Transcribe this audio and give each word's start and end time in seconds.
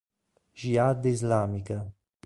Jihad 0.55 1.05
Islamica 1.05 1.77